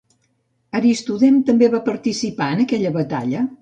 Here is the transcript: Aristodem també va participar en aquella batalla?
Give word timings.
Aristodem 0.79 1.39
també 1.51 1.71
va 1.77 1.85
participar 1.93 2.53
en 2.59 2.69
aquella 2.69 2.99
batalla? 3.03 3.51